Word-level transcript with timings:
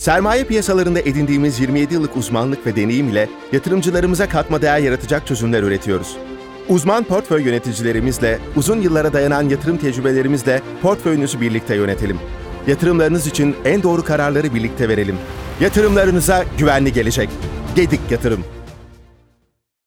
Sermaye 0.00 0.44
piyasalarında 0.44 1.00
edindiğimiz 1.00 1.60
27 1.60 1.94
yıllık 1.94 2.16
uzmanlık 2.16 2.66
ve 2.66 2.76
deneyim 2.76 3.08
ile 3.08 3.28
yatırımcılarımıza 3.52 4.28
katma 4.28 4.62
değer 4.62 4.78
yaratacak 4.78 5.26
çözümler 5.26 5.62
üretiyoruz. 5.62 6.16
Uzman 6.68 7.04
portföy 7.04 7.42
yöneticilerimizle, 7.42 8.38
uzun 8.56 8.80
yıllara 8.80 9.12
dayanan 9.12 9.48
yatırım 9.48 9.76
tecrübelerimizle 9.76 10.62
portföyünüzü 10.82 11.40
birlikte 11.40 11.74
yönetelim. 11.74 12.18
Yatırımlarınız 12.66 13.26
için 13.26 13.56
en 13.64 13.82
doğru 13.82 14.04
kararları 14.04 14.54
birlikte 14.54 14.88
verelim. 14.88 15.16
Yatırımlarınıza 15.60 16.44
güvenli 16.58 16.92
gelecek. 16.92 17.28
Gedik 17.76 18.00
Yatırım. 18.10 18.44